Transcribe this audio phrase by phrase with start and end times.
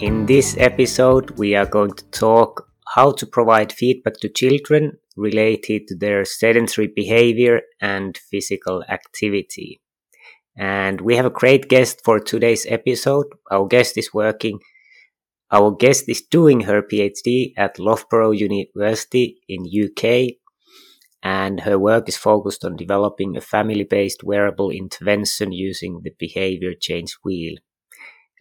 [0.00, 5.88] In this episode, we are going to talk how to provide feedback to children related
[5.88, 9.80] to their sedentary behavior and physical activity.
[10.56, 13.26] And we have a great guest for today's episode.
[13.50, 14.60] Our guest is working,
[15.50, 20.36] our guest is doing her PhD at Loughborough University in UK.
[21.24, 26.74] And her work is focused on developing a family based wearable intervention using the behavior
[26.78, 27.56] change wheel.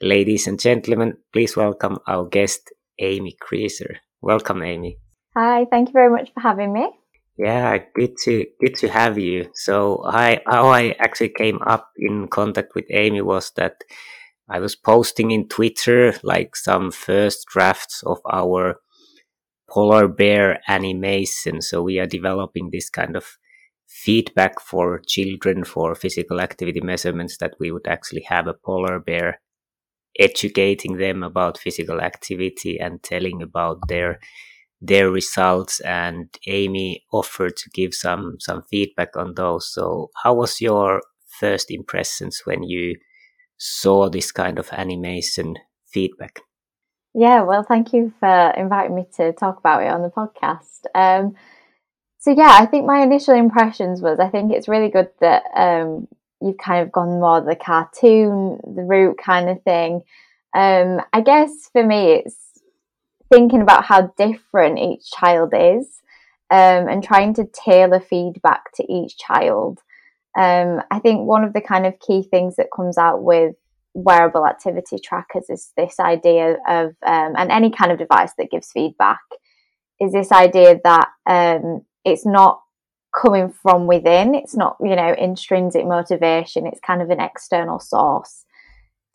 [0.02, 3.96] Ladies and gentlemen, please welcome our guest, Amy Creaser.
[4.22, 5.00] Welcome, Amy.
[5.36, 6.90] Hi, thank you very much for having me.
[7.36, 9.50] Yeah, good to good to have you.
[9.56, 13.84] So, I how I actually came up in contact with Amy was that
[14.48, 18.80] I was posting in Twitter like some first drafts of our
[19.70, 21.62] polar bear animation.
[21.62, 23.38] So we are developing this kind of
[23.88, 29.42] feedback for children for physical activity measurements that we would actually have a polar bear
[30.20, 34.20] educating them about physical activity and telling about their
[34.80, 39.74] their results and Amy offered to give some some feedback on those.
[39.74, 41.02] So how was your
[41.40, 42.96] first impressions when you
[43.58, 45.56] saw this kind of animation
[45.92, 46.42] feedback?
[47.14, 50.82] Yeah well thank you for inviting me to talk about it on the podcast.
[50.94, 51.36] Um,
[52.20, 56.08] so yeah i think my initial impressions was i think it's really good that um,
[56.42, 60.02] you've kind of gone more the cartoon, the route kind of thing.
[60.56, 62.62] Um, I guess for me, it's
[63.32, 65.88] thinking about how different each child is
[66.50, 69.80] um, and trying to tailor feedback to each child.
[70.38, 73.56] Um, I think one of the kind of key things that comes out with
[73.94, 78.72] wearable activity trackers is this idea of, um, and any kind of device that gives
[78.72, 79.20] feedback,
[80.00, 82.62] is this idea that um, it's not
[83.20, 84.36] coming from within.
[84.36, 86.68] It's not, you know, intrinsic motivation.
[86.68, 88.46] It's kind of an external source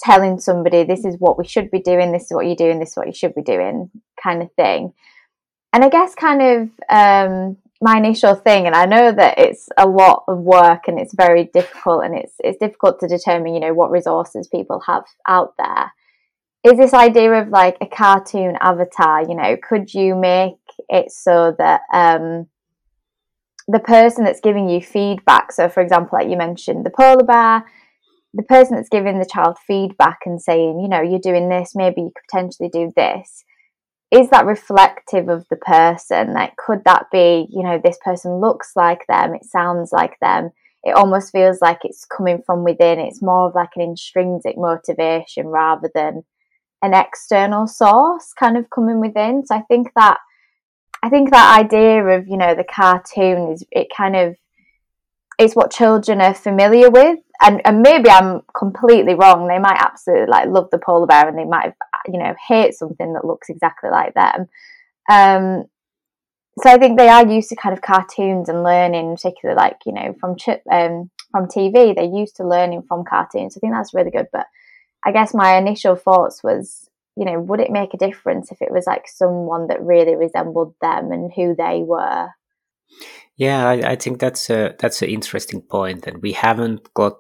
[0.01, 2.91] telling somebody this is what we should be doing, this is what you're doing, this
[2.91, 3.91] is what you should be doing,
[4.23, 4.93] kind of thing.
[5.73, 9.87] And I guess kind of um, my initial thing, and I know that it's a
[9.87, 13.73] lot of work and it's very difficult, and it's it's difficult to determine, you know,
[13.73, 15.93] what resources people have out there.
[16.65, 19.23] Is this idea of like a cartoon avatar?
[19.23, 20.59] You know, could you make
[20.89, 22.49] it so that um,
[23.73, 27.65] the person that's giving you feedback, so for example, like you mentioned, the polar bear,
[28.35, 32.03] the person that's giving the child feedback and saying, you know, you're doing this, maybe
[32.03, 33.45] you could potentially do this,
[34.11, 36.35] is that reflective of the person?
[36.35, 40.51] Like, could that be, you know, this person looks like them, it sounds like them,
[40.85, 42.99] it almost feels like it's coming from within.
[42.99, 46.25] It's more of like an intrinsic motivation rather than
[46.83, 49.47] an external source kind of coming within.
[49.47, 50.19] So I think that
[51.03, 54.37] I think that idea of you know the cartoon is it kind of
[55.39, 59.49] it's what children are familiar with, and and maybe I'm completely wrong.
[59.49, 61.75] They might absolutely like love the polar bear, and they might
[62.07, 64.49] you know hate something that looks exactly like them.
[65.11, 65.65] Um,
[66.59, 69.93] so I think they are used to kind of cartoons and learning, particularly like you
[69.93, 70.37] know from
[70.71, 71.95] um, from TV.
[71.95, 73.57] They're used to learning from cartoons.
[73.57, 74.29] I think that's really good.
[74.33, 74.47] But
[75.05, 78.73] I guess my initial thoughts was you know, would it make a difference if it
[78.73, 82.29] was like someone that really resembled them and who they were?
[83.37, 87.17] Yeah, I, I think that's a that's an interesting point, and we haven't got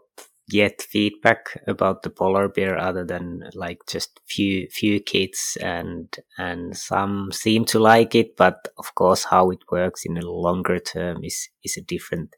[0.48, 6.76] yet feedback about the polar bear other than like just few few kids and and
[6.76, 11.22] some seem to like it but of course how it works in a longer term
[11.22, 12.34] is is a different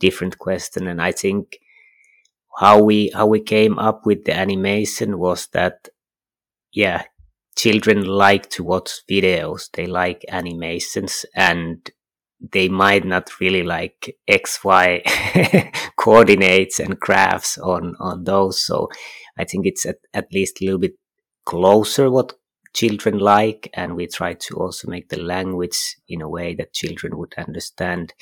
[0.00, 1.58] different question and i think
[2.58, 5.88] how we how we came up with the animation was that
[6.72, 7.04] yeah,
[7.56, 9.70] children like to watch videos.
[9.72, 11.90] They like animations and
[12.52, 15.02] they might not really like XY
[15.96, 18.60] coordinates and graphs on, on those.
[18.60, 18.88] So
[19.38, 20.94] I think it's at, at least a little bit
[21.44, 22.34] closer what
[22.74, 23.70] children like.
[23.74, 28.12] And we try to also make the language in a way that children would understand.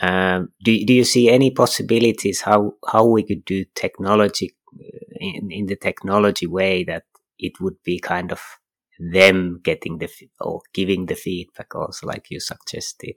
[0.00, 5.50] Um, do, do you see any possibilities how, how we could do technology uh, in,
[5.50, 7.04] in the technology way that
[7.40, 8.40] it would be kind of
[8.98, 10.08] them getting the
[10.40, 13.16] or giving the feedback also like you suggested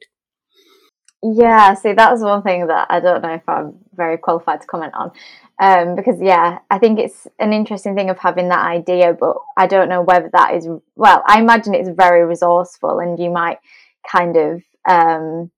[1.21, 4.93] Yeah, see, that's one thing that I don't know if I'm very qualified to comment
[4.93, 5.11] on.
[5.59, 9.67] Um, because, yeah, I think it's an interesting thing of having that idea, but I
[9.67, 13.59] don't know whether that is, well, I imagine it's very resourceful and you might
[14.09, 15.51] kind of, um,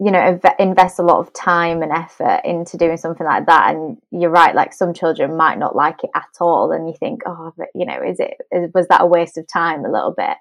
[0.00, 3.74] you know, invest a lot of time and effort into doing something like that.
[3.74, 6.72] And you're right, like some children might not like it at all.
[6.72, 9.46] And you think, oh, but, you know, is it, is, was that a waste of
[9.46, 10.36] time a little bit?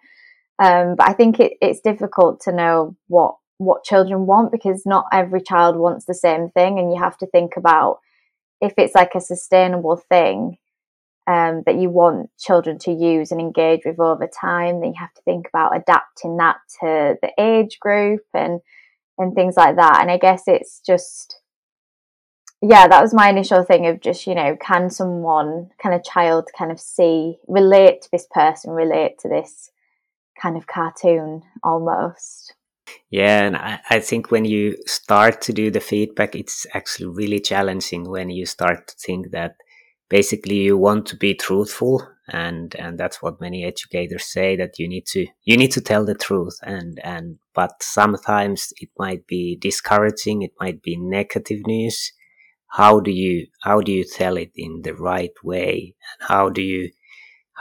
[0.62, 5.06] Um, but I think it, it's difficult to know what what children want because not
[5.14, 8.00] every child wants the same thing, and you have to think about
[8.62, 10.58] if it's like a sustainable thing
[11.28, 14.82] um, that you want children to use and engage with over time.
[14.82, 18.60] Then you have to think about adapting that to the age group and
[19.18, 20.00] and things like that.
[20.02, 21.40] And I guess it's just
[22.66, 26.50] yeah, that was my initial thing of just, you know, can someone, can a child
[26.58, 29.70] kind of see, relate to this person, relate to this
[30.42, 32.56] kind of cartoon almost.
[33.10, 37.42] Yeah, and I, I think when you start to do the feedback, it's actually really
[37.42, 39.56] challenging when you start to think that
[40.14, 44.88] basically you want to be truthful and and that's what many educators say that you
[44.88, 49.58] need to you need to tell the truth and and but sometimes it might be
[49.60, 52.14] discouraging it might be negative news.
[52.80, 55.96] How do you how do you tell it in the right way?
[56.12, 56.92] And how do you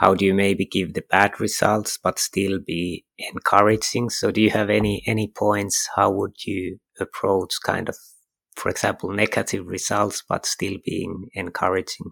[0.01, 4.11] how do you maybe give the bad results but still be encouraging?
[4.11, 5.89] So do you have any any points?
[5.95, 7.97] How would you approach kind of
[8.55, 12.11] for example negative results but still being encouraging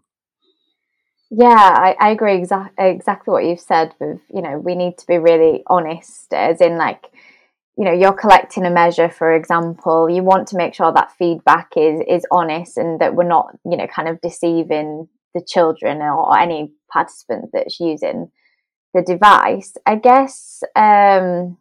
[1.32, 5.08] yeah i, I agree exa- exactly what you've said with you know we need to
[5.08, 7.06] be really honest as in like
[7.78, 11.72] you know you're collecting a measure for example you want to make sure that feedback
[11.78, 16.38] is is honest and that we're not you know kind of deceiving the children or
[16.38, 18.30] any participant that's using
[18.94, 19.74] the device.
[19.86, 21.58] I guess um,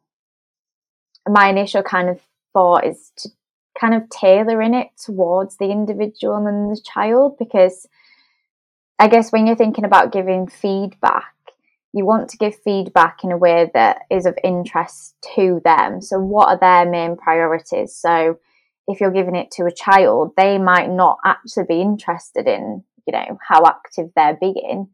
[1.29, 2.21] my initial kind of
[2.53, 3.29] thought is to
[3.81, 7.87] kind of tailoring it towards the individual and the child because
[9.01, 11.35] I guess when you're thinking about giving feedback,
[11.93, 16.01] you want to give feedback in a way that is of interest to them.
[16.01, 17.97] So, what are their main priorities?
[17.97, 18.39] So,
[18.87, 23.13] if you're giving it to a child, they might not actually be interested in you
[23.13, 24.89] know how active they're being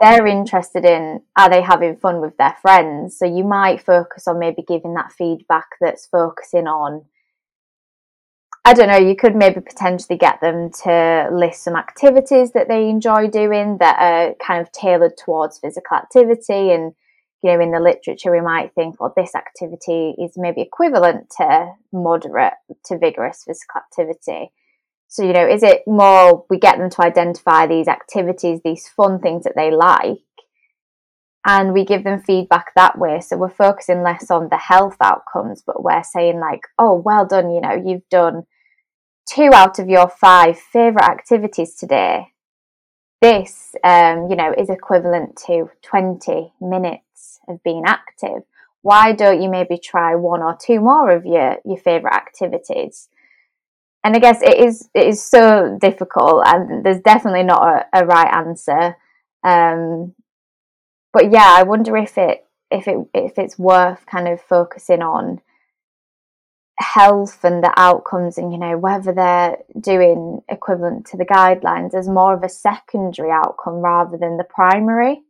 [0.00, 4.38] they're interested in are they having fun with their friends so you might focus on
[4.38, 7.04] maybe giving that feedback that's focusing on
[8.66, 12.88] I don't know, you could maybe potentially get them to list some activities that they
[12.88, 16.72] enjoy doing that are kind of tailored towards physical activity.
[16.72, 16.94] And,
[17.42, 21.72] you know, in the literature, we might think, well, this activity is maybe equivalent to
[21.92, 22.54] moderate
[22.86, 24.50] to vigorous physical activity.
[25.08, 29.20] So, you know, is it more we get them to identify these activities, these fun
[29.20, 30.16] things that they like,
[31.46, 33.20] and we give them feedback that way?
[33.20, 37.50] So we're focusing less on the health outcomes, but we're saying, like, oh, well done,
[37.50, 38.44] you know, you've done
[39.26, 42.32] two out of your five favorite activities today.
[43.20, 48.42] This, um, you know, is equivalent to 20 minutes of being active.
[48.82, 53.08] Why don't you maybe try one or two more of your, your favorite activities?
[54.04, 58.06] and I guess it is it is so difficult, and there's definitely not a, a
[58.06, 58.96] right answer.
[59.42, 60.14] Um,
[61.12, 65.40] but yeah, I wonder if it if it if it's worth kind of focusing on
[66.78, 72.08] health and the outcomes and you know whether they're doing equivalent to the guidelines as
[72.08, 75.22] more of a secondary outcome rather than the primary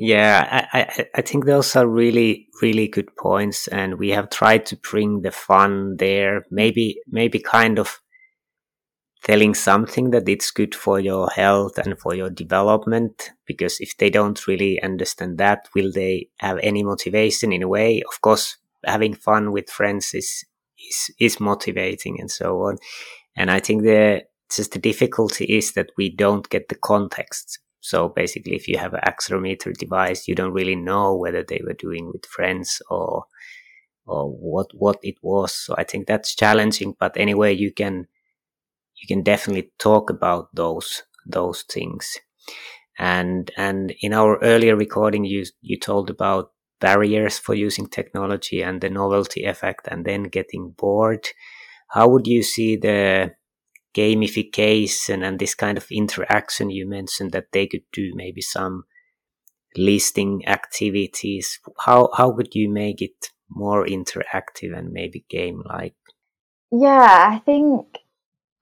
[0.00, 3.66] yeah, I, I, I think those are really, really good points.
[3.66, 6.44] And we have tried to bring the fun there.
[6.52, 8.00] Maybe, maybe kind of
[9.24, 13.32] telling something that it's good for your health and for your development.
[13.44, 18.00] Because if they don't really understand that, will they have any motivation in a way?
[18.08, 20.44] Of course, having fun with friends is,
[20.78, 22.78] is, is motivating and so on.
[23.36, 28.08] And I think the, just the difficulty is that we don't get the context so
[28.08, 32.08] basically, if you have an accelerometer device, you don't really know whether they were doing
[32.12, 33.24] with friends or
[34.06, 35.54] or what what it was.
[35.54, 36.96] So I think that's challenging.
[36.98, 38.06] But anyway, you can
[38.96, 42.18] you can definitely talk about those those things.
[42.98, 48.80] And and in our earlier recording, you you told about barriers for using technology and
[48.80, 51.28] the novelty effect, and then getting bored.
[51.88, 53.32] How would you see the
[53.94, 58.84] gamification and this kind of interaction you mentioned that they could do maybe some
[59.76, 65.94] listing activities how how could you make it more interactive and maybe game like
[66.70, 67.98] yeah i think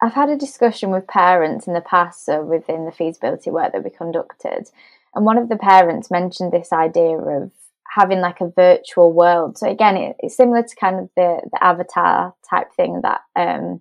[0.03, 3.85] i've had a discussion with parents in the past so within the feasibility work that
[3.85, 4.69] we conducted
[5.15, 7.51] and one of the parents mentioned this idea of
[7.97, 9.57] having like a virtual world.
[9.57, 13.81] So again, it, it's similar to kind of the the avatar type thing that um,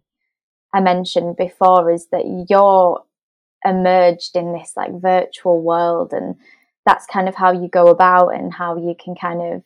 [0.74, 1.92] I mentioned before.
[1.92, 3.04] Is that you're
[3.66, 6.36] emerged in this like virtual world, and
[6.86, 9.64] that's kind of how you go about and how you can kind of.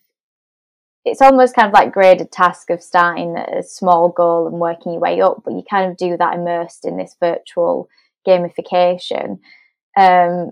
[1.06, 5.02] It's almost kind of like graded task of starting a small goal and working your
[5.02, 7.88] way up, but you kind of do that immersed in this virtual
[8.28, 9.40] gamification.
[9.98, 10.52] Um,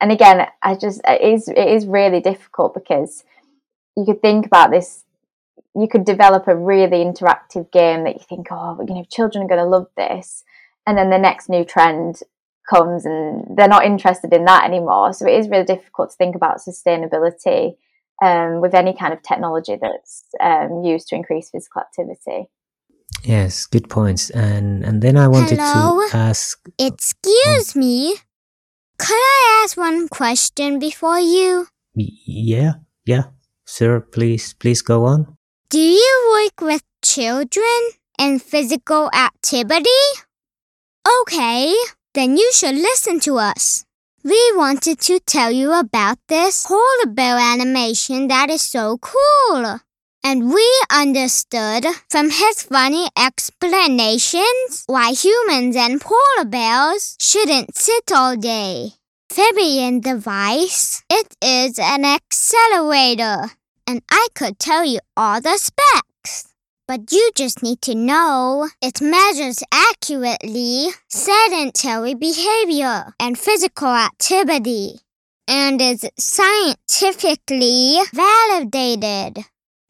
[0.00, 3.24] and again, I just it is it is really difficult because
[3.96, 5.04] you could think about this.
[5.74, 9.48] You could develop a really interactive game that you think, oh, you know, children are
[9.48, 10.44] going to love this,
[10.86, 12.22] and then the next new trend
[12.68, 15.12] comes and they're not interested in that anymore.
[15.12, 17.76] So it is really difficult to think about sustainability
[18.22, 22.48] um, with any kind of technology that's um, used to increase physical activity.
[23.24, 24.30] Yes, good points.
[24.30, 26.06] And and then I wanted Hello?
[26.08, 26.60] to ask.
[26.78, 28.16] Excuse me.
[28.98, 31.68] Could I ask one question before you?
[31.94, 32.74] Yeah,
[33.06, 33.24] yeah,
[33.64, 34.00] sir.
[34.00, 35.36] Please, please go on.
[35.70, 37.80] Do you work with children
[38.18, 40.02] and physical activity?
[41.22, 41.74] Okay,
[42.14, 43.84] then you should listen to us.
[44.24, 49.80] We wanted to tell you about this polar bear animation that is so cool.
[50.24, 58.36] And we understood from his funny explanations why humans and polar bears shouldn't sit all
[58.36, 58.90] day.
[59.30, 63.52] Fibion device, it is an accelerator,
[63.86, 66.48] and I could tell you all the specs.
[66.86, 75.00] But you just need to know it measures accurately sedentary behavior and physical activity
[75.46, 79.44] and is scientifically validated.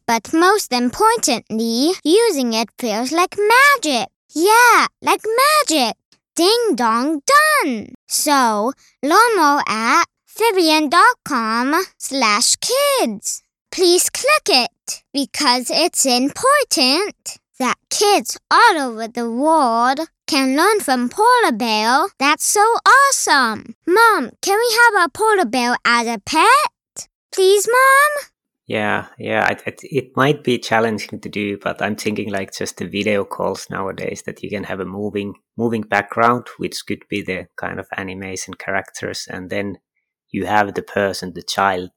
[0.09, 4.07] But most importantly, using it feels like magic.
[4.33, 5.97] Yeah, like magic.
[6.35, 7.93] Ding dong done.
[8.07, 8.73] So,
[9.03, 13.43] more at Fibion.com slash kids.
[13.71, 21.09] Please click it because it's important that kids all over the world can learn from
[21.09, 22.07] polar bear.
[22.17, 23.75] That's so awesome.
[23.85, 27.07] Mom, can we have a polar bear as a pet?
[27.31, 28.29] Please, Mom?
[28.69, 29.49] Yeah, yeah.
[29.65, 33.67] It, it, might be challenging to do, but I'm thinking like just the video calls
[33.67, 37.87] nowadays that you can have a moving moving background, which could be the kind of
[37.97, 39.79] animation characters, and then
[40.29, 41.89] you have the person, the child,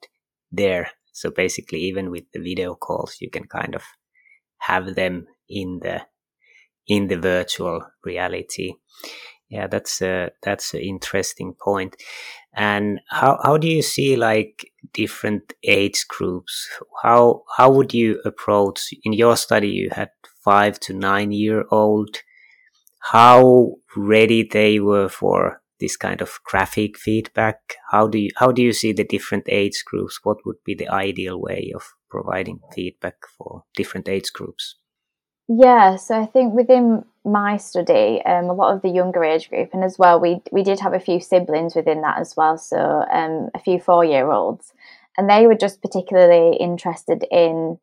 [0.50, 0.92] there.
[1.12, 3.82] So basically, even with the video calls, you can kind of
[4.60, 6.06] have them in the
[6.86, 8.76] in the virtual reality.
[9.52, 11.94] Yeah, that's a that's an interesting point.
[12.54, 16.66] And how how do you see like different age groups?
[17.02, 19.68] How how would you approach in your study?
[19.68, 20.08] You had
[20.42, 22.16] five to nine year old.
[23.00, 27.58] How ready they were for this kind of graphic feedback?
[27.90, 30.20] How do you how do you see the different age groups?
[30.22, 34.76] What would be the ideal way of providing feedback for different age groups?
[35.48, 39.70] Yeah, so I think within my study, um, a lot of the younger age group,
[39.72, 42.56] and as well, we we did have a few siblings within that as well.
[42.58, 44.72] So um, a few four year olds,
[45.18, 47.78] and they were just particularly interested in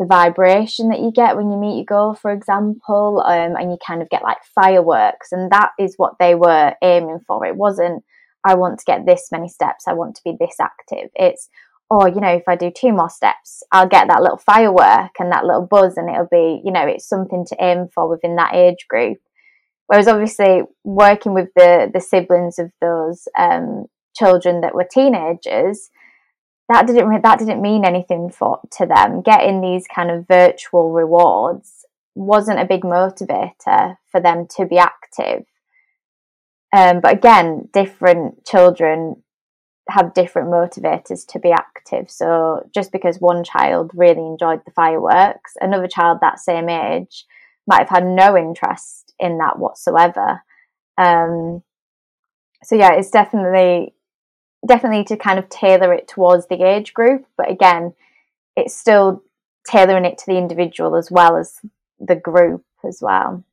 [0.00, 3.78] the vibration that you get when you meet your goal, for example, um, and you
[3.86, 7.46] kind of get like fireworks, and that is what they were aiming for.
[7.46, 8.04] It wasn't
[8.44, 11.10] I want to get this many steps, I want to be this active.
[11.14, 11.48] It's
[11.94, 15.30] or you know if i do two more steps i'll get that little firework and
[15.30, 18.54] that little buzz and it'll be you know it's something to aim for within that
[18.54, 19.18] age group.
[19.86, 23.86] Whereas obviously working with the the siblings of those um,
[24.16, 25.90] children that were teenagers
[26.68, 29.20] that didn't that didn't mean anything for to them.
[29.22, 31.84] Getting these kind of virtual rewards
[32.14, 35.44] wasn't a big motivator for them to be active.
[36.74, 39.22] Um, but again different children
[39.88, 42.10] have different motivators to be active.
[42.10, 47.26] So just because one child really enjoyed the fireworks, another child that same age
[47.66, 50.42] might have had no interest in that whatsoever.
[50.96, 51.62] Um,
[52.62, 53.94] so yeah, it's definitely
[54.66, 57.92] definitely to kind of tailor it towards the age group, but again,
[58.56, 59.22] it's still
[59.66, 61.60] tailoring it to the individual as well as
[62.00, 63.44] the group as well.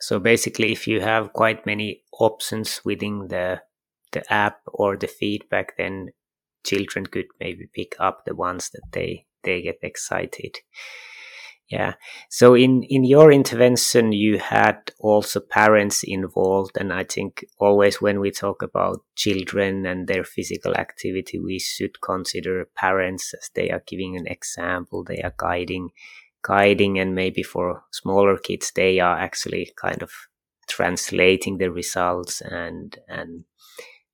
[0.00, 3.62] So basically, if you have quite many options within the
[4.12, 6.08] the app or the feedback, then
[6.64, 10.58] children could maybe pick up the ones that they they get excited.
[11.68, 11.94] Yeah.
[12.28, 18.20] So in in your intervention, you had also parents involved, and I think always when
[18.20, 23.82] we talk about children and their physical activity, we should consider parents as they are
[23.86, 25.88] giving an example, they are guiding,
[26.42, 30.10] guiding, and maybe for smaller kids, they are actually kind of
[30.68, 33.44] translating the results and and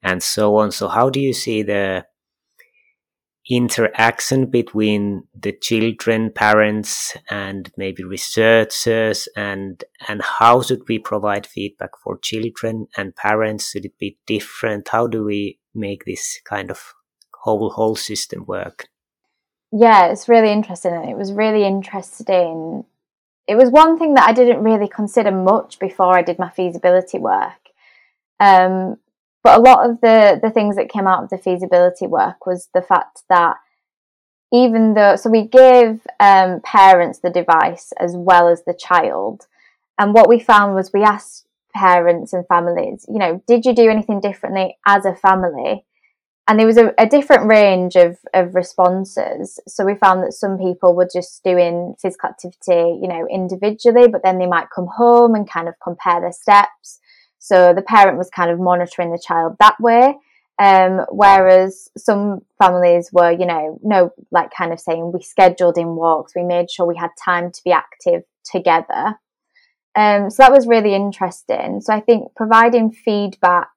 [0.03, 0.71] and so on.
[0.71, 2.07] So how do you see the
[3.51, 11.91] interaction between the children, parents, and maybe researchers, and and how should we provide feedback
[12.03, 13.71] for children and parents?
[13.71, 14.89] Should it be different?
[14.89, 16.95] How do we make this kind of
[17.35, 18.89] whole whole system work?
[19.73, 22.85] Yeah, it's really interesting, and it was really interesting.
[23.47, 27.19] It was one thing that I didn't really consider much before I did my feasibility
[27.19, 27.71] work.
[28.41, 28.99] Um,
[29.49, 32.69] but a lot of the the things that came out of the feasibility work was
[32.75, 33.57] the fact that
[34.53, 39.47] even though so we give um, parents the device as well as the child.
[39.99, 43.89] And what we found was we asked parents and families you know did you do
[43.89, 45.87] anything differently as a family?
[46.47, 49.61] And there was a, a different range of, of responses.
[49.69, 54.23] So we found that some people were just doing physical activity you know individually but
[54.23, 57.01] then they might come home and kind of compare their steps
[57.49, 60.15] so the parent was kind of monitoring the child that way.
[60.61, 65.95] Um, whereas some families were, you know, no, like kind of saying we scheduled in
[65.95, 69.19] walks, we made sure we had time to be active together.
[69.95, 71.81] Um, so that was really interesting.
[71.81, 73.69] So I think providing feedback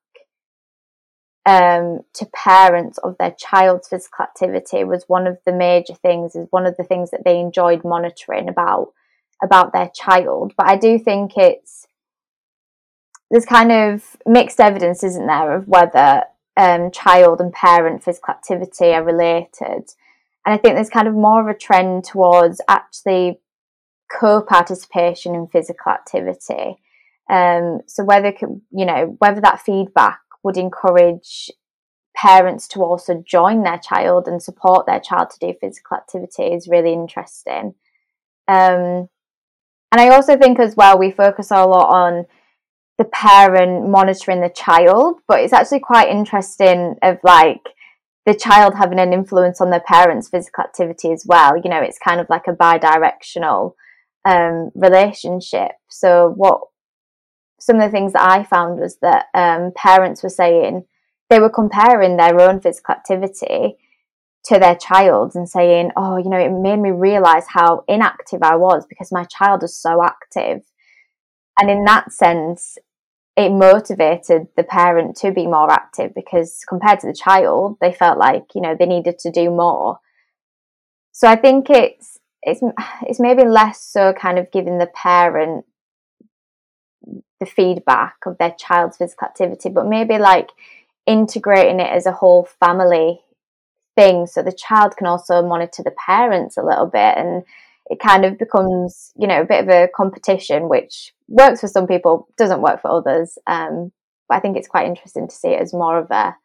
[1.46, 6.36] um, to parents of their child's physical activity was one of the major things.
[6.36, 8.94] Is one of the things that they enjoyed monitoring about
[9.42, 10.54] about their child.
[10.58, 11.88] But I do think it's
[13.32, 16.24] there's kind of mixed evidence, isn't there, of whether
[16.58, 19.90] um, child and parent physical activity are related.
[20.46, 23.40] And I think there's kind of more of a trend towards actually
[24.12, 26.78] co participation in physical activity.
[27.30, 28.34] Um, so whether
[28.72, 31.50] you know whether that feedback would encourage
[32.14, 36.68] parents to also join their child and support their child to do physical activity is
[36.68, 37.76] really interesting.
[38.50, 39.08] Um,
[39.94, 42.26] and I also think as well we focus a lot on
[43.02, 47.62] the parent monitoring the child, but it's actually quite interesting of like
[48.28, 51.58] the child having an influence on their parents' physical activity as well.
[51.58, 53.76] You know, it's kind of like a bi-directional
[54.24, 55.72] um, relationship.
[55.90, 56.62] So what
[57.60, 60.86] some of the things that I found was that um, parents were saying
[61.32, 63.78] they were comparing their own physical activity
[64.46, 68.58] to their child and saying, "Oh, you know, it made me realize how inactive I
[68.58, 70.62] was because my child is so active."
[71.60, 72.78] And in that sense,
[73.42, 78.18] it motivated the parent to be more active because compared to the child, they felt
[78.18, 80.00] like, you know, they needed to do more.
[81.12, 82.62] So I think it's it's
[83.04, 85.66] it's maybe less so kind of giving the parent
[87.40, 90.50] the feedback of their child's physical activity, but maybe like
[91.06, 93.20] integrating it as a whole family
[93.96, 97.44] thing so the child can also monitor the parents a little bit and
[97.92, 101.88] it kind of becomes, you know, a bit of a competition, which works for some
[101.88, 103.38] people, doesn't work for others.
[103.48, 103.92] Um,
[104.30, 106.36] but I think it's quite interesting to see it as more of a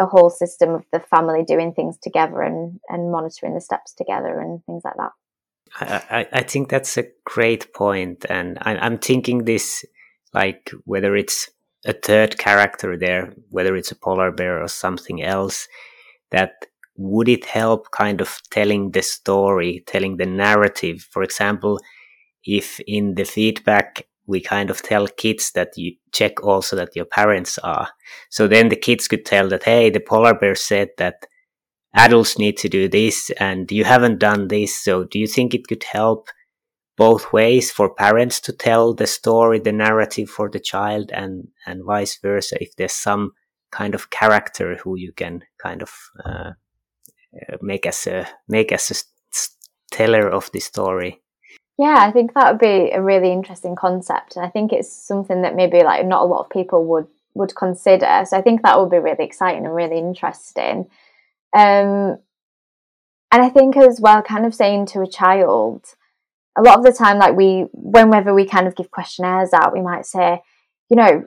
[0.00, 4.38] a whole system of the family doing things together and and monitoring the steps together
[4.38, 5.10] and things like that.
[5.80, 9.84] I, I think that's a great point, and I, I'm thinking this
[10.32, 11.50] like whether it's
[11.84, 15.66] a third character there, whether it's a polar bear or something else,
[16.30, 16.66] that
[16.98, 21.06] would it help kind of telling the story, telling the narrative?
[21.10, 21.78] For example,
[22.44, 27.06] if in the feedback we kind of tell kids that you check also that your
[27.06, 27.88] parents are.
[28.30, 31.26] So then the kids could tell that, hey, the polar bear said that
[31.94, 34.78] adults need to do this and you haven't done this.
[34.84, 36.28] So do you think it could help
[36.96, 41.84] both ways for parents to tell the story, the narrative for the child and, and
[41.86, 42.60] vice versa?
[42.60, 43.30] If there's some
[43.70, 45.90] kind of character who you can kind of
[46.24, 46.50] uh,
[47.60, 51.20] make us a make us a teller of the story.
[51.78, 55.42] Yeah, I think that would be a really interesting concept, and I think it's something
[55.42, 58.24] that maybe like not a lot of people would would consider.
[58.26, 60.88] So I think that would be really exciting and really interesting.
[61.56, 62.18] Um,
[63.30, 65.84] and I think as well, kind of saying to a child,
[66.56, 69.82] a lot of the time, like we, whenever we kind of give questionnaires out, we
[69.82, 70.40] might say,
[70.90, 71.24] you know,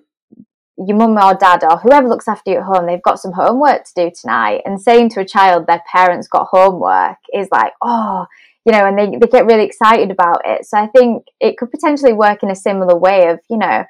[0.87, 3.83] your mum or dad or whoever looks after you at home, they've got some homework
[3.85, 4.61] to do tonight.
[4.65, 8.25] And saying to a child their parents got homework is like, oh,
[8.65, 10.65] you know, and they, they get really excited about it.
[10.65, 13.83] So I think it could potentially work in a similar way of, you know,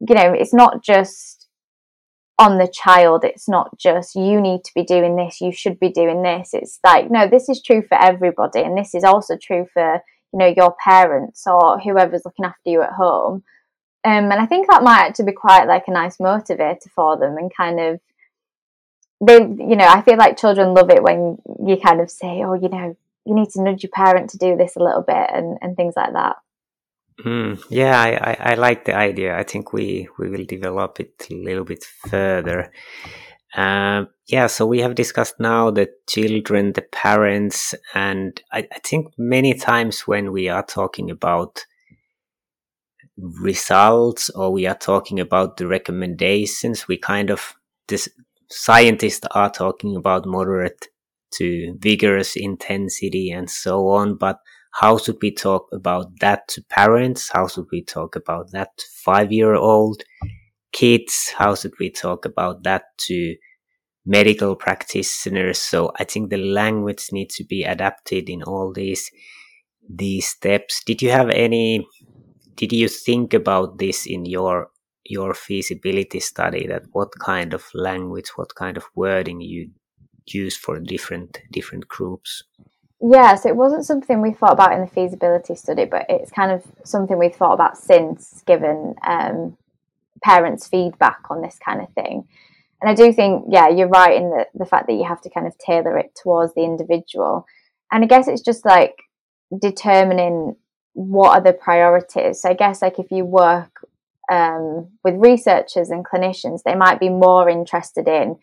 [0.00, 1.48] you know, it's not just
[2.38, 5.90] on the child, it's not just you need to be doing this, you should be
[5.90, 6.50] doing this.
[6.52, 10.00] It's like, no, this is true for everybody, and this is also true for,
[10.32, 13.44] you know, your parents or whoever's looking after you at home
[14.04, 17.36] um, and I think that might actually be quite like a nice motivator for them
[17.36, 18.00] and kind of
[19.26, 22.54] they you know, I feel like children love it when you kind of say, Oh,
[22.54, 25.58] you know, you need to nudge your parent to do this a little bit and,
[25.62, 26.36] and things like that.
[27.24, 29.38] Mm, yeah, I, I, I, like the idea.
[29.38, 32.72] I think we, we will develop it a little bit further.
[33.54, 39.14] Uh, yeah, so we have discussed now the children, the parents, and I, I think
[39.16, 41.64] many times when we are talking about
[43.16, 47.54] results or we are talking about the recommendations, we kind of
[47.88, 48.08] this
[48.50, 50.88] scientists are talking about moderate
[51.32, 54.38] to vigorous intensity and so on, but
[54.72, 57.30] how should we talk about that to parents?
[57.32, 60.02] How should we talk about that to five year old
[60.72, 61.32] kids?
[61.36, 63.36] How should we talk about that to
[64.04, 65.58] medical practitioners?
[65.58, 69.10] So I think the language needs to be adapted in all these,
[69.88, 70.82] these steps.
[70.84, 71.86] Did you have any,
[72.56, 74.70] did you think about this in your,
[75.04, 79.70] your feasibility study that what kind of language, what kind of wording you
[80.26, 82.42] use for different, different groups?
[83.00, 86.64] Yes, it wasn't something we thought about in the feasibility study, but it's kind of
[86.84, 89.58] something we've thought about since, given um,
[90.22, 92.24] parents' feedback on this kind of thing.
[92.80, 95.30] And I do think, yeah, you're right in the, the fact that you have to
[95.30, 97.46] kind of tailor it towards the individual.
[97.90, 98.96] And I guess it's just like
[99.60, 100.56] determining
[100.94, 102.40] what are the priorities.
[102.40, 103.86] So I guess like if you work
[104.30, 108.38] um, with researchers and clinicians, they might be more interested in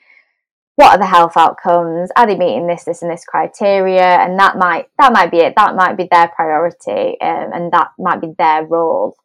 [0.75, 2.09] what are the health outcomes?
[2.15, 4.03] Are they meeting this this and this criteria?
[4.03, 5.53] And that might that might be it.
[5.55, 9.15] That might be their priority um, and that might be their role.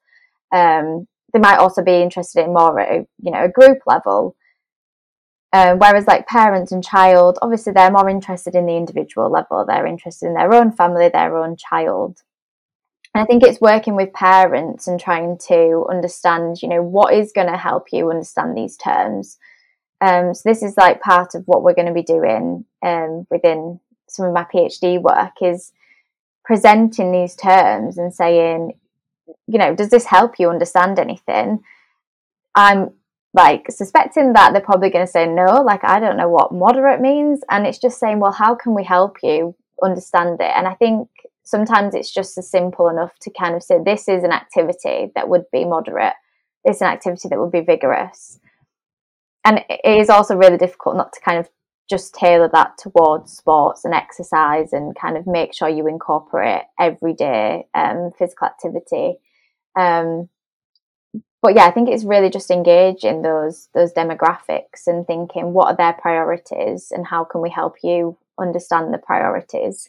[0.52, 4.36] Um, they might also be interested in more at a, you know a group level.
[5.52, 9.64] Um, whereas like parents and child obviously they're more interested in the individual level.
[9.64, 12.22] They're interested in their own family their own child
[13.16, 17.32] and i think it's working with parents and trying to understand you know what is
[17.32, 19.38] going to help you understand these terms
[20.00, 23.80] um, so this is like part of what we're going to be doing um, within
[24.08, 25.72] some of my PhD work is
[26.44, 28.78] presenting these terms and saying,
[29.46, 31.60] you know, does this help you understand anything?
[32.54, 32.90] I'm
[33.32, 37.00] like suspecting that they're probably going to say no, like I don't know what moderate
[37.00, 40.52] means, and it's just saying, well, how can we help you understand it?
[40.54, 41.08] And I think
[41.46, 45.30] sometimes it's just as simple enough to kind of say this is an activity that
[45.30, 46.14] would be moderate,
[46.68, 48.38] is an activity that would be vigorous
[49.46, 51.48] and it is also really difficult not to kind of
[51.88, 57.64] just tailor that towards sports and exercise and kind of make sure you incorporate everyday
[57.72, 59.18] um, physical activity.
[59.78, 60.28] Um,
[61.42, 65.76] but yeah, I think it's really just engaging those those demographics and thinking what are
[65.76, 69.88] their priorities and how can we help you understand the priorities.